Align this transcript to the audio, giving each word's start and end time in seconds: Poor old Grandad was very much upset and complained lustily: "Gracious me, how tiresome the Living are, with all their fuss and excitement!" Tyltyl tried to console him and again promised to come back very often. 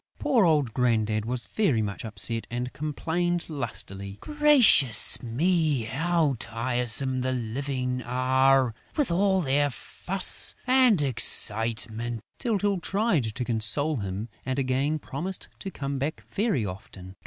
Poor 0.17 0.45
old 0.45 0.73
Grandad 0.73 1.25
was 1.25 1.45
very 1.45 1.83
much 1.83 2.03
upset 2.03 2.47
and 2.49 2.73
complained 2.73 3.47
lustily: 3.51 4.17
"Gracious 4.19 5.21
me, 5.21 5.83
how 5.83 6.35
tiresome 6.39 7.21
the 7.21 7.31
Living 7.31 8.01
are, 8.01 8.73
with 8.97 9.11
all 9.11 9.41
their 9.41 9.69
fuss 9.69 10.55
and 10.65 11.03
excitement!" 11.03 12.23
Tyltyl 12.39 12.79
tried 12.79 13.25
to 13.25 13.45
console 13.45 13.97
him 13.97 14.27
and 14.43 14.57
again 14.57 14.97
promised 14.97 15.49
to 15.59 15.69
come 15.69 15.99
back 15.99 16.23
very 16.31 16.65
often. 16.65 17.15